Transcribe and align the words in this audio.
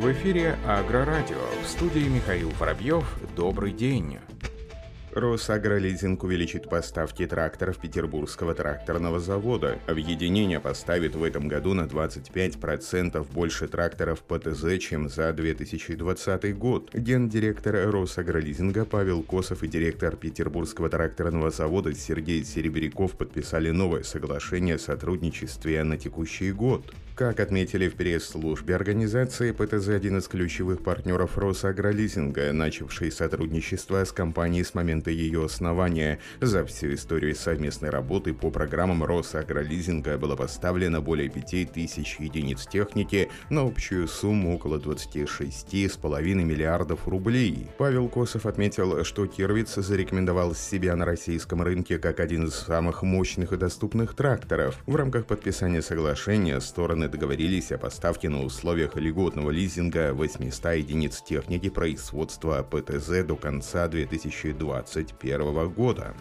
В 0.00 0.10
эфире 0.12 0.56
Агрорадио. 0.66 1.36
В 1.62 1.68
студии 1.68 2.08
Михаил 2.08 2.48
Воробьев. 2.58 3.04
Добрый 3.36 3.70
день. 3.70 4.16
Росагролизинг 5.12 6.24
увеличит 6.24 6.70
поставки 6.70 7.26
тракторов 7.26 7.76
Петербургского 7.76 8.54
тракторного 8.54 9.20
завода. 9.20 9.78
Объединение 9.86 10.58
поставит 10.58 11.16
в 11.16 11.22
этом 11.22 11.48
году 11.48 11.74
на 11.74 11.82
25% 11.82 13.30
больше 13.30 13.68
тракторов 13.68 14.22
ПТЗ, 14.22 14.78
чем 14.78 15.10
за 15.10 15.34
2020 15.34 16.56
год. 16.56 16.94
Гендиректор 16.94 17.90
Росагролизинга 17.92 18.86
Павел 18.86 19.22
Косов 19.22 19.62
и 19.64 19.68
директор 19.68 20.16
Петербургского 20.16 20.88
тракторного 20.88 21.50
завода 21.50 21.92
Сергей 21.94 22.42
Серебряков 22.42 23.18
подписали 23.18 23.68
новое 23.70 24.02
соглашение 24.02 24.76
о 24.76 24.78
сотрудничестве 24.78 25.84
на 25.84 25.98
текущий 25.98 26.52
год. 26.52 26.90
Как 27.20 27.38
отметили 27.38 27.86
в 27.86 27.96
пресс-службе 27.96 28.74
организации, 28.74 29.52
ПТЗ– 29.52 29.88
один 29.90 30.16
из 30.16 30.26
ключевых 30.26 30.82
партнеров 30.82 31.36
Росагролизинга, 31.36 32.50
начавший 32.54 33.12
сотрудничество 33.12 34.02
с 34.02 34.10
компанией 34.10 34.64
с 34.64 34.72
момента 34.72 35.10
ее 35.10 35.44
основания. 35.44 36.18
За 36.40 36.64
всю 36.64 36.94
историю 36.94 37.34
совместной 37.34 37.90
работы 37.90 38.32
по 38.32 38.50
программам 38.50 39.04
Росагролизинга 39.04 40.16
было 40.16 40.34
поставлено 40.34 41.02
более 41.02 41.28
5000 41.28 42.20
единиц 42.20 42.66
техники 42.66 43.28
на 43.50 43.66
общую 43.66 44.08
сумму 44.08 44.54
около 44.54 44.78
26,5 44.78 46.22
миллиардов 46.22 47.06
рублей. 47.06 47.66
Павел 47.76 48.08
Косов 48.08 48.46
отметил, 48.46 49.04
что 49.04 49.26
Кирвиц 49.26 49.74
зарекомендовал 49.74 50.54
себя 50.54 50.96
на 50.96 51.04
российском 51.04 51.60
рынке 51.60 51.98
как 51.98 52.18
один 52.18 52.46
из 52.46 52.54
самых 52.54 53.02
мощных 53.02 53.52
и 53.52 53.58
доступных 53.58 54.14
тракторов. 54.14 54.78
В 54.86 54.96
рамках 54.96 55.26
подписания 55.26 55.82
соглашения 55.82 56.58
стороны 56.62 57.09
договорились 57.10 57.72
о 57.72 57.78
поставке 57.78 58.28
на 58.28 58.42
условиях 58.42 58.96
льготного 58.96 59.50
лизинга 59.50 60.14
800 60.14 60.76
единиц 60.76 61.20
техники 61.20 61.68
производства 61.68 62.62
ПТЗ 62.62 63.24
до 63.26 63.36
конца 63.36 63.88
2021 63.88 65.68
года 65.70 66.14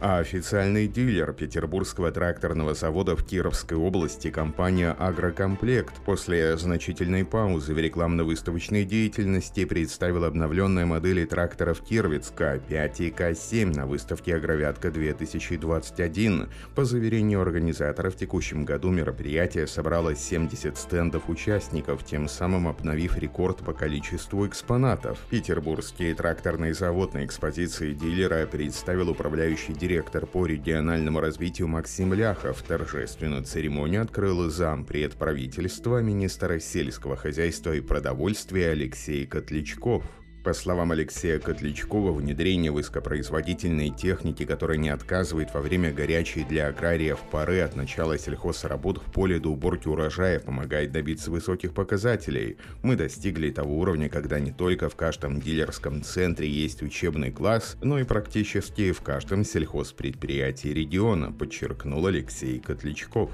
а 0.00 0.18
официальный 0.18 0.86
дилер 0.86 1.32
Петербургского 1.32 2.12
тракторного 2.12 2.74
завода 2.74 3.16
в 3.16 3.24
Кировской 3.24 3.76
области 3.76 4.30
компания 4.30 4.92
«Агрокомплект» 4.92 5.94
после 6.04 6.56
значительной 6.56 7.24
паузы 7.24 7.74
в 7.74 7.78
рекламно-выставочной 7.78 8.84
деятельности 8.84 9.64
представила 9.64 10.28
обновленные 10.28 10.86
модели 10.86 11.24
тракторов 11.24 11.80
Кирвиц 11.80 12.32
К5 12.36 12.92
и 12.98 13.10
К7 13.10 13.74
на 13.74 13.86
выставке 13.86 14.36
«Агровятка-2021». 14.36 16.48
По 16.76 16.84
заверению 16.84 17.42
организаторов, 17.42 18.14
в 18.14 18.18
текущем 18.18 18.64
году 18.64 18.90
мероприятие 18.90 19.66
собрало 19.66 20.14
70 20.14 20.78
стендов 20.78 21.28
участников, 21.28 22.04
тем 22.04 22.28
самым 22.28 22.68
обновив 22.68 23.18
рекорд 23.18 23.56
по 23.58 23.72
количеству 23.72 24.46
экспонатов. 24.46 25.18
Петербургский 25.28 26.14
тракторный 26.14 26.72
завод 26.72 27.14
на 27.14 27.24
экспозиции 27.24 27.94
дилера 27.94 28.46
представил 28.46 29.10
управляющий 29.10 29.72
директор 29.72 29.87
директор 29.88 30.26
по 30.26 30.44
региональному 30.44 31.18
развитию 31.18 31.66
Максим 31.66 32.12
Ляхов 32.12 32.60
торжественную 32.60 33.42
церемонию 33.44 34.02
открыл 34.02 34.50
зампред 34.50 35.14
правительства 35.14 36.02
министра 36.02 36.60
сельского 36.60 37.16
хозяйства 37.16 37.74
и 37.74 37.80
продовольствия 37.80 38.72
Алексей 38.72 39.24
Котлячков. 39.24 40.04
По 40.48 40.54
словам 40.54 40.92
Алексея 40.92 41.38
Котлячкова, 41.38 42.10
внедрение 42.10 42.70
высокопроизводительной 42.70 43.90
техники, 43.90 44.46
которая 44.46 44.78
не 44.78 44.88
отказывает 44.88 45.52
во 45.52 45.60
время 45.60 45.92
горячей 45.92 46.42
для 46.42 46.68
аграриев 46.68 47.18
поры 47.30 47.60
от 47.60 47.76
начала 47.76 48.16
сельхозработ 48.16 48.96
в 48.96 49.12
поле 49.12 49.38
до 49.38 49.50
уборки 49.50 49.88
урожая, 49.88 50.40
помогает 50.40 50.90
добиться 50.90 51.30
высоких 51.30 51.74
показателей. 51.74 52.56
Мы 52.80 52.96
достигли 52.96 53.50
того 53.50 53.78
уровня, 53.78 54.08
когда 54.08 54.40
не 54.40 54.50
только 54.50 54.88
в 54.88 54.96
каждом 54.96 55.38
дилерском 55.38 56.02
центре 56.02 56.48
есть 56.48 56.82
учебный 56.82 57.30
класс, 57.30 57.76
но 57.82 57.98
и 57.98 58.04
практически 58.04 58.92
в 58.92 59.02
каждом 59.02 59.44
сельхозпредприятии 59.44 60.68
региона, 60.68 61.30
подчеркнул 61.30 62.06
Алексей 62.06 62.58
Котлячков. 62.58 63.30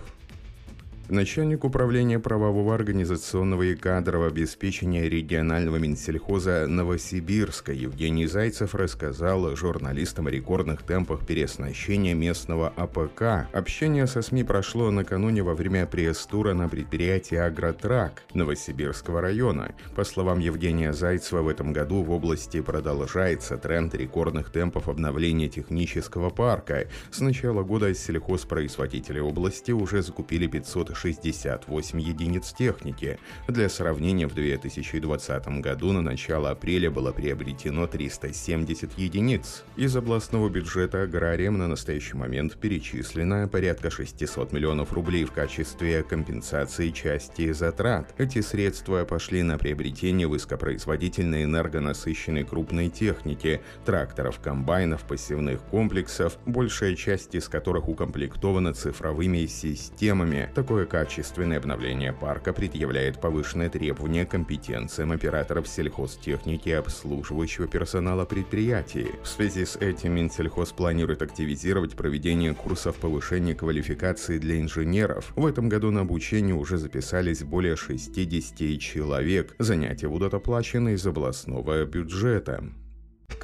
Начальник 1.10 1.64
управления 1.64 2.18
правового, 2.18 2.74
организационного 2.74 3.64
и 3.64 3.74
кадрового 3.74 4.28
обеспечения 4.28 5.06
регионального 5.06 5.76
Минсельхоза 5.76 6.66
Новосибирска 6.66 7.72
Евгений 7.72 8.24
Зайцев 8.26 8.74
рассказал 8.74 9.54
журналистам 9.54 10.28
о 10.28 10.30
рекордных 10.30 10.82
темпах 10.82 11.26
переоснащения 11.26 12.14
местного 12.14 12.72
АПК. 12.74 13.48
Общение 13.52 14.06
со 14.06 14.22
СМИ 14.22 14.44
прошло 14.44 14.90
накануне 14.90 15.42
во 15.42 15.54
время 15.54 15.86
пресс-тура 15.86 16.54
на 16.54 16.70
предприятии 16.70 17.36
«Агротрак» 17.36 18.22
Новосибирского 18.32 19.20
района. 19.20 19.74
По 19.94 20.04
словам 20.04 20.38
Евгения 20.38 20.94
Зайцева, 20.94 21.42
в 21.42 21.48
этом 21.48 21.74
году 21.74 22.02
в 22.02 22.10
области 22.12 22.62
продолжается 22.62 23.58
тренд 23.58 23.94
рекордных 23.94 24.50
темпов 24.50 24.88
обновления 24.88 25.50
технического 25.50 26.30
парка. 26.30 26.88
С 27.10 27.20
начала 27.20 27.62
года 27.62 27.92
сельхозпроизводители 27.92 29.20
области 29.20 29.70
уже 29.70 30.00
закупили 30.00 30.46
500 30.46 30.93
68 30.94 32.00
единиц 32.00 32.52
техники. 32.52 33.18
Для 33.48 33.68
сравнения, 33.68 34.26
в 34.26 34.34
2020 34.34 35.60
году 35.60 35.92
на 35.92 36.02
начало 36.02 36.50
апреля 36.50 36.90
было 36.90 37.12
приобретено 37.12 37.86
370 37.86 38.98
единиц. 38.98 39.64
Из 39.76 39.96
областного 39.96 40.48
бюджета 40.48 41.02
аграриям 41.02 41.58
на 41.58 41.68
настоящий 41.68 42.16
момент 42.16 42.56
перечислено 42.56 43.48
порядка 43.48 43.90
600 43.90 44.52
миллионов 44.52 44.92
рублей 44.92 45.24
в 45.24 45.32
качестве 45.32 46.02
компенсации 46.02 46.90
части 46.90 47.52
затрат. 47.52 48.14
Эти 48.18 48.40
средства 48.40 49.04
пошли 49.04 49.42
на 49.42 49.58
приобретение 49.58 50.26
высокопроизводительной 50.26 51.44
энергонасыщенной 51.44 52.44
крупной 52.44 52.88
техники, 52.88 53.60
тракторов, 53.84 54.40
комбайнов, 54.40 55.02
посевных 55.02 55.60
комплексов, 55.62 56.38
большая 56.46 56.94
часть 56.94 57.34
из 57.34 57.48
которых 57.48 57.88
укомплектована 57.88 58.74
цифровыми 58.74 59.46
системами. 59.46 60.50
Такое 60.54 60.83
Такое 60.84 61.04
качественное 61.04 61.56
обновление 61.56 62.12
парка 62.12 62.52
предъявляет 62.52 63.18
повышенные 63.18 63.70
требования 63.70 64.26
компетенциям 64.26 65.12
операторов 65.12 65.66
сельхозтехники 65.66 66.68
и 66.68 66.72
обслуживающего 66.72 67.66
персонала 67.66 68.26
предприятий. 68.26 69.08
В 69.22 69.26
связи 69.26 69.64
с 69.64 69.76
этим 69.76 70.12
Минсельхоз 70.12 70.72
планирует 70.72 71.22
активизировать 71.22 71.96
проведение 71.96 72.54
курсов 72.54 72.96
повышения 72.96 73.54
квалификации 73.54 74.38
для 74.38 74.60
инженеров. 74.60 75.32
В 75.36 75.46
этом 75.46 75.70
году 75.70 75.90
на 75.90 76.02
обучение 76.02 76.54
уже 76.54 76.76
записались 76.76 77.42
более 77.42 77.76
60 77.76 78.78
человек. 78.78 79.54
Занятия 79.58 80.08
будут 80.08 80.34
оплачены 80.34 80.92
из 80.92 81.06
областного 81.06 81.86
бюджета. 81.86 82.62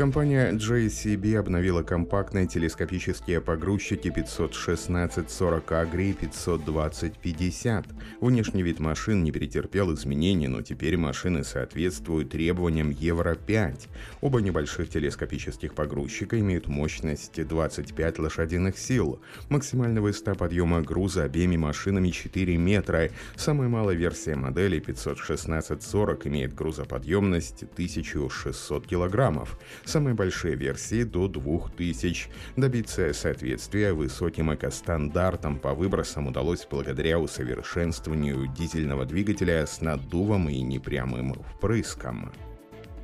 Компания 0.00 0.52
JCB 0.52 1.36
обновила 1.36 1.82
компактные 1.82 2.46
телескопические 2.46 3.42
погрузчики 3.42 4.08
516-40 4.08 5.62
Agri 5.66 6.12
и 6.12 6.24
520-50. 6.24 7.84
Внешний 8.22 8.62
вид 8.62 8.80
машин 8.80 9.22
не 9.22 9.30
претерпел 9.30 9.92
изменений, 9.92 10.48
но 10.48 10.62
теперь 10.62 10.96
машины 10.96 11.44
соответствуют 11.44 12.30
требованиям 12.30 12.88
Евро-5. 12.88 13.88
Оба 14.22 14.40
небольших 14.40 14.88
телескопических 14.88 15.74
погрузчика 15.74 16.40
имеют 16.40 16.66
мощность 16.66 17.46
25 17.46 18.20
лошадиных 18.20 18.78
сил. 18.78 19.20
Максимальный 19.50 20.00
высота 20.00 20.32
подъема 20.32 20.80
груза 20.80 21.24
обеими 21.24 21.58
машинами 21.58 22.08
4 22.08 22.56
метра. 22.56 23.10
Самая 23.36 23.68
малая 23.68 23.96
версия 23.96 24.34
модели 24.34 24.80
516-40 24.80 26.28
имеет 26.28 26.54
грузоподъемность 26.54 27.64
1600 27.64 28.86
килограммов 28.86 29.58
самые 29.84 30.14
большие 30.14 30.54
версии 30.54 31.04
до 31.04 31.28
2000. 31.28 32.28
Добиться 32.56 33.12
соответствия 33.12 33.92
высоким 33.92 34.54
экостандартам 34.54 35.58
по 35.58 35.74
выбросам 35.74 36.28
удалось 36.28 36.66
благодаря 36.70 37.18
усовершенствованию 37.18 38.46
дизельного 38.48 39.04
двигателя 39.04 39.66
с 39.66 39.80
наддувом 39.80 40.48
и 40.48 40.60
непрямым 40.60 41.34
впрыском. 41.34 42.32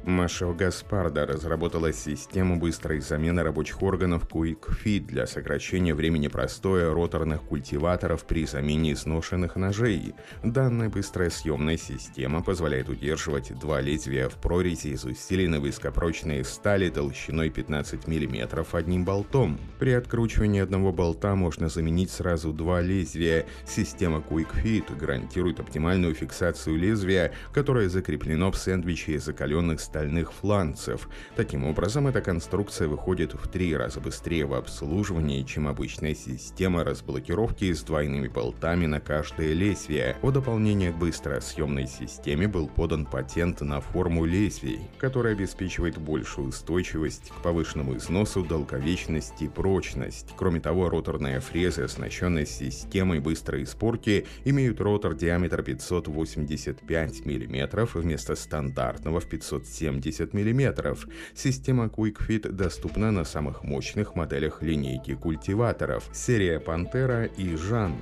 Машел 0.06 0.55
Гаспарда 0.55 1.26
разработала 1.26 1.93
систему 1.93 2.61
быстрой 2.61 3.00
замены 3.00 3.43
рабочих 3.43 3.82
органов 3.82 4.29
Quick 4.31 4.61
Fit 4.85 5.00
для 5.00 5.26
сокращения 5.26 5.97
времени 5.97 6.29
простоя 6.29 6.94
роторных 6.94 7.43
культиваторов 7.43 8.25
при 8.25 8.47
замене 8.47 8.93
изношенных 8.93 9.56
ножей. 9.56 10.14
Данная 10.44 10.91
быстрая 10.91 11.29
съемная 11.29 11.76
система 11.76 12.41
позволяет 12.41 12.88
удерживать 12.88 13.58
два 13.58 13.81
лезвия 13.81 14.29
в 14.29 14.37
прорези 14.37 14.88
из 14.88 15.05
усиленной 15.05 15.58
высокопрочной 15.58 16.44
стали 16.44 16.88
толщиной 16.88 17.50
15 17.50 18.06
мм 18.06 18.64
одним 18.75 19.05
болтом. 19.05 19.59
При 19.81 19.91
откручивании 19.91 20.62
одного 20.62 20.93
болта 20.93 21.35
можно 21.35 21.69
заменить 21.69 22.12
сразу 22.12 22.52
два 22.52 22.81
лезвия. 22.81 23.44
Система 23.67 24.19
Quick 24.19 24.55
Fit 24.62 24.97
гарантирует 24.97 25.59
оптимальную 25.59 26.14
фиксацию 26.14 26.76
лезвия, 26.79 27.32
которое 27.52 27.88
закреплено 27.88 28.52
в 28.52 28.56
сэндвиче 28.56 29.19
закаленных 29.19 29.81
стали 29.81 29.95
стальных 29.96 30.31
фланцев. 30.31 31.08
Таким 31.37 31.64
образом, 31.64 32.06
эта 32.06 32.20
конструкция 32.20 32.87
выходит 32.87 33.32
в 33.32 33.48
три 33.48 33.75
раза 33.75 33.98
быстрее 33.98 34.44
в 34.44 34.52
обслуживании, 34.52 35.43
чем 35.43 35.69
обычная 35.69 36.14
система 36.14 36.84
разблокировки 36.84 37.72
с 37.72 37.82
двойными 37.82 38.28
болтами 38.28 38.84
на 38.84 39.00
каждое 39.00 39.54
лезвие. 39.54 40.19
В 40.20 40.31
дополнение 40.32 40.93
к 40.93 40.96
быстросъемной 40.96 41.87
системе 41.87 42.46
был 42.46 42.69
подан 42.69 43.06
патент 43.06 43.62
на 43.62 43.81
форму 43.81 44.26
лезвий, 44.26 44.81
который 44.98 45.32
обеспечивает 45.32 45.96
большую 45.96 46.49
устойчивость 46.49 47.31
к 47.31 47.42
повышенному 47.42 47.96
износу, 47.96 48.44
долговечность 48.44 49.40
и 49.40 49.49
прочность. 49.49 50.28
Кроме 50.37 50.60
того, 50.60 50.90
роторные 50.90 51.40
фрезы, 51.40 51.84
оснащенные 51.84 52.44
системой 52.44 53.20
быстрой 53.20 53.64
спорки, 53.64 54.26
имеют 54.44 54.78
ротор 54.78 55.14
диаметр 55.14 55.62
585 55.62 57.25
мм 57.25 57.88
вместо 57.94 58.34
стандартного 58.37 59.20
в 59.20 59.26
570 59.26 59.86
мм. 59.91 60.97
Система 61.35 61.87
QuickFit 61.87 62.50
доступна 62.53 63.11
на 63.11 63.25
самых 63.25 63.65
мощных 63.65 64.15
моделях 64.15 64.62
линейки 64.62 65.15
культиваторов 65.15 66.09
серия 66.12 66.59
Pantera 66.59 67.31
и 67.37 67.56
Жан. 67.56 67.94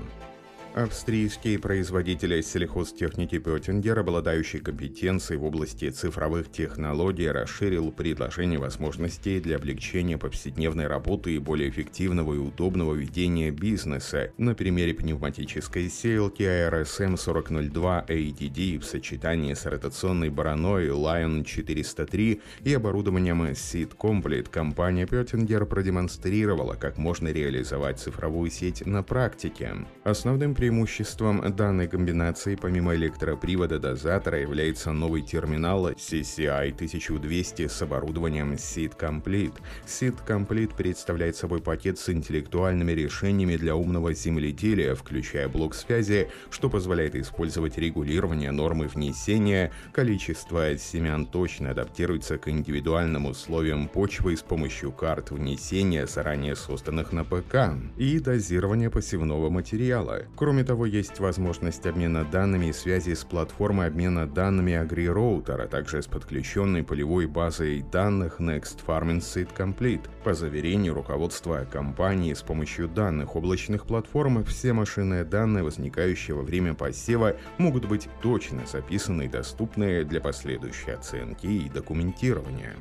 Австрийский 0.75 1.57
производитель 1.57 2.43
сельхозтехники 2.43 3.39
Петтингер, 3.39 3.97
обладающий 4.01 4.59
компетенцией 4.59 5.39
в 5.39 5.45
области 5.45 5.89
цифровых 5.89 6.51
технологий, 6.51 7.31
расширил 7.31 7.93
предложение 7.93 8.59
возможностей 8.59 9.39
для 9.39 9.55
облегчения 9.55 10.19
повседневной 10.19 10.89
работы 10.89 11.37
и 11.37 11.39
более 11.39 11.71
эффективного 11.71 12.35
и 12.35 12.39
удобного 12.39 12.93
ведения 12.93 13.53
бизнеса. 13.53 14.33
На 14.37 14.57
примере 14.57 14.95
пневматической 14.95 15.89
сеялки 15.89 16.43
ARSM 16.43 17.25
4002 17.25 18.07
ADD 18.09 18.81
в 18.81 18.85
сочетании 18.85 19.55
с 19.55 19.67
ротационной 19.67 20.31
бараной 20.31 20.89
Lion 20.89 21.45
403 21.45 22.41
и 22.65 22.75
оборудованием 22.75 23.45
Seed 23.45 23.97
Complete 23.97 24.51
компания 24.51 25.07
Петтингер 25.07 25.67
продемонстрировала, 25.67 26.75
как 26.75 26.99
можно 26.99 27.29
реализовать 27.29 28.01
цифровую 28.01 28.51
сеть 28.51 28.85
на 28.85 29.05
практике. 29.05 29.87
Основным 30.03 30.57
преимуществом 30.65 31.55
данной 31.55 31.89
комбинации 31.89 32.57
помимо 32.57 32.95
электропривода 32.95 33.79
дозатора 33.79 34.41
является 34.41 34.93
новый 34.93 35.21
терминал 35.21 35.91
CCI 35.91 36.73
1200 36.73 37.69
с 37.69 37.83
оборудованием 37.83 38.55
Seed 38.55 38.97
Complete. 38.97 39.53
Seed 39.87 40.17
Complete 40.27 40.75
представляет 40.75 41.37
собой 41.37 41.61
пакет 41.61 41.99
с 41.99 42.09
интеллектуальными 42.09 42.93
решениями 42.93 43.57
для 43.57 43.77
умного 43.77 44.15
земледелия, 44.15 44.95
включая 44.95 45.51
блок 45.51 45.75
связи, 45.75 46.31
что 46.49 46.71
позволяет 46.71 47.15
использовать 47.15 47.77
регулирование 47.77 48.51
нормы 48.51 48.87
внесения, 48.87 49.71
количество 49.93 50.79
семян 50.79 51.27
точно 51.27 51.73
адаптируется 51.73 52.39
к 52.39 52.49
индивидуальным 52.49 53.27
условиям 53.27 53.87
почвы 53.87 54.35
с 54.35 54.41
помощью 54.41 54.93
карт 54.93 55.31
внесения, 55.31 56.07
заранее 56.07 56.57
созданных 56.57 57.13
на 57.13 57.25
ПК, 57.25 57.75
и 57.99 58.19
дозирование 58.19 58.89
посевного 58.89 59.51
материала. 59.51 60.23
Кроме 60.37 60.54
Кроме 60.55 60.67
того, 60.67 60.87
есть 60.87 61.19
возможность 61.19 61.85
обмена 61.85 62.25
данными 62.25 62.67
и 62.67 62.73
связи 62.73 63.15
с 63.15 63.25
платформой 63.25 63.89
обмена 63.89 64.29
данными 64.29 64.71
AgriRouter, 64.71 65.63
а 65.63 65.67
также 65.67 66.01
с 66.01 66.07
подключенной 66.07 66.85
полевой 66.85 67.27
базой 67.27 67.83
данных 67.83 68.39
Next 68.39 68.79
Farming 68.87 69.19
Seed 69.19 69.49
Complete. 69.53 70.09
По 70.23 70.33
заверению 70.33 70.95
руководства 70.95 71.67
компании, 71.69 72.35
с 72.35 72.43
помощью 72.43 72.87
данных 72.87 73.35
облачных 73.35 73.85
платформ 73.85 74.45
все 74.45 74.73
машинные 74.73 75.25
данные, 75.25 75.65
возникающие 75.65 76.37
во 76.37 76.45
время 76.45 76.75
посева, 76.75 77.35
могут 77.59 77.87
быть 77.87 78.09
точно 78.23 78.65
записаны 78.65 79.25
и 79.25 79.29
доступны 79.29 80.05
для 80.05 80.21
последующей 80.21 80.93
оценки 80.93 81.47
и 81.47 81.69
документирования. 81.69 82.77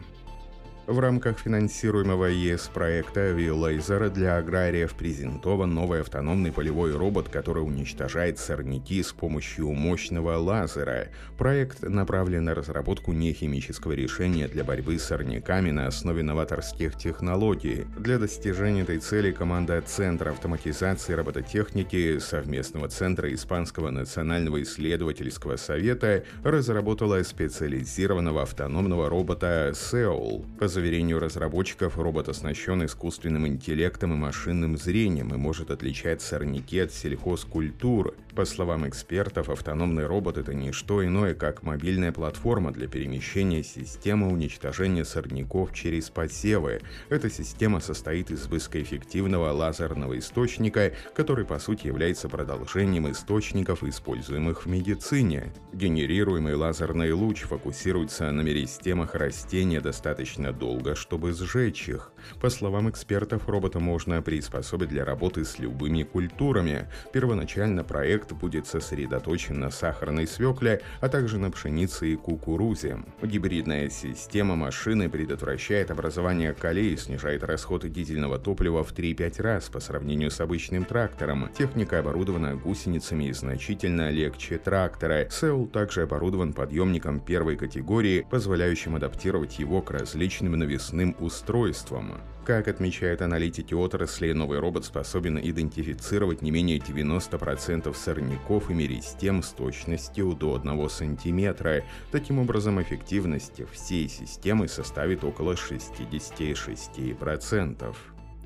В 0.85 0.99
рамках 0.99 1.39
финансируемого 1.39 2.25
ЕС 2.25 2.69
проекта 2.73 3.31
Виллайзера 3.31 4.09
для 4.09 4.35
аграриев 4.35 4.93
презентован 4.95 5.73
новый 5.73 6.01
автономный 6.01 6.51
полевой 6.51 6.91
робот, 6.91 7.29
который 7.29 7.63
уничтожает 7.63 8.37
сорняки 8.37 9.01
с 9.01 9.13
помощью 9.13 9.71
мощного 9.71 10.35
лазера. 10.35 11.07
Проект 11.37 11.83
направлен 11.83 12.43
на 12.43 12.53
разработку 12.53 13.13
нехимического 13.13 13.93
решения 13.93 14.49
для 14.49 14.65
борьбы 14.65 14.99
с 14.99 15.05
сорняками 15.05 15.71
на 15.71 15.87
основе 15.87 16.21
новаторских 16.21 16.97
технологий. 16.97 17.85
Для 17.97 18.19
достижения 18.19 18.81
этой 18.81 18.97
цели 18.97 19.31
команда 19.31 19.81
Центра 19.85 20.31
автоматизации 20.31 21.13
робототехники 21.13 22.19
совместного 22.19 22.89
Центра 22.89 23.33
Испанского 23.33 23.89
национального 23.89 24.61
исследовательского 24.61 25.55
совета 25.55 26.25
разработала 26.43 27.23
специализированного 27.23 28.41
автономного 28.41 29.07
робота 29.07 29.71
Seoul 29.73 30.43
заверению 30.73 31.19
разработчиков, 31.19 31.97
робот 31.97 32.27
оснащен 32.27 32.83
искусственным 32.85 33.47
интеллектом 33.47 34.13
и 34.13 34.17
машинным 34.17 34.75
зрением 34.75 35.33
и 35.33 35.37
может 35.37 35.71
отличать 35.71 36.21
сорняки 36.21 36.79
от 36.79 36.91
сельхозкультур. 36.91 38.15
По 38.35 38.45
словам 38.45 38.87
экспертов, 38.89 39.49
автономный 39.49 40.07
робот— 40.07 40.37
это 40.39 40.55
не 40.55 40.71
что 40.71 41.05
иное, 41.05 41.35
как 41.35 41.61
мобильная 41.61 42.11
платформа 42.11 42.71
для 42.71 42.87
перемещения 42.87 43.61
системы 43.61 44.27
уничтожения 44.27 45.05
сорняков 45.05 45.71
через 45.71 46.09
посевы. 46.09 46.81
Эта 47.09 47.29
система 47.29 47.79
состоит 47.79 48.31
из 48.31 48.47
высокоэффективного 48.47 49.51
лазерного 49.51 50.17
источника, 50.17 50.93
который 51.13 51.45
по 51.45 51.59
сути 51.59 51.85
является 51.85 52.27
продолжением 52.27 53.11
источников, 53.11 53.83
используемых 53.83 54.65
в 54.65 54.67
медицине. 54.67 55.53
Генерируемый 55.71 56.55
лазерный 56.55 57.11
луч 57.11 57.41
фокусируется 57.41 58.31
на 58.31 58.41
меристемах 58.41 59.13
растения 59.13 59.79
достаточно 59.79 60.51
долго, 60.51 60.95
чтобы 60.95 61.33
сжечь 61.33 61.87
их. 61.87 62.11
По 62.41 62.49
словам 62.49 62.89
экспертов, 62.89 63.47
робота 63.47 63.79
можно 63.79 64.23
приспособить 64.23 64.89
для 64.89 65.05
работы 65.05 65.45
с 65.45 65.59
любыми 65.59 66.01
культурами. 66.01 66.87
Первоначально 67.11 67.83
проект 67.83 68.22
будет 68.31 68.67
сосредоточен 68.67 69.59
на 69.59 69.69
сахарной 69.69 70.27
свекле, 70.27 70.81
а 71.01 71.09
также 71.09 71.37
на 71.37 71.51
пшенице 71.51 72.13
и 72.13 72.15
кукурузе. 72.15 72.99
Гибридная 73.21 73.89
система 73.89 74.55
машины 74.55 75.09
предотвращает 75.09 75.91
образование 75.91 76.53
колей 76.53 76.97
снижает 76.97 77.43
расходы 77.43 77.89
дизельного 77.89 78.39
топлива 78.39 78.83
в 78.83 78.93
3-5 78.93 79.41
раз 79.41 79.69
по 79.69 79.79
сравнению 79.79 80.31
с 80.31 80.39
обычным 80.39 80.85
трактором. 80.85 81.49
Техника 81.57 81.99
оборудована 81.99 82.55
гусеницами 82.55 83.25
и 83.25 83.33
значительно 83.33 84.09
легче 84.09 84.57
трактора. 84.57 85.27
Сеул 85.29 85.67
также 85.67 86.03
оборудован 86.03 86.53
подъемником 86.53 87.19
первой 87.19 87.57
категории, 87.57 88.25
позволяющим 88.29 88.95
адаптировать 88.95 89.59
его 89.59 89.81
к 89.81 89.91
различным 89.91 90.53
навесным 90.53 91.15
устройством. 91.19 92.13
Как 92.45 92.67
отмечают 92.67 93.21
аналитики 93.21 93.73
отрасли, 93.73 94.33
новый 94.33 94.59
робот 94.59 94.83
способен 94.83 95.39
идентифицировать 95.39 96.41
не 96.41 96.51
менее 96.51 96.77
90% 96.77 97.95
сорняков 97.95 98.69
и 98.69 98.73
меристем 98.73 99.41
с 99.41 99.51
точностью 99.51 100.33
до 100.33 100.55
1 100.55 100.89
см. 100.89 101.85
Таким 102.11 102.39
образом, 102.39 102.81
эффективность 102.81 103.61
всей 103.71 104.09
системы 104.09 104.67
составит 104.67 105.23
около 105.23 105.53
66%. 105.53 107.95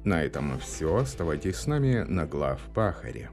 На 0.04 0.24
этом 0.24 0.60
все. 0.60 0.98
Оставайтесь 0.98 1.56
с 1.56 1.66
нами 1.66 2.06
на 2.08 2.28
глав 2.28 2.62
Пахаре. 2.76 3.32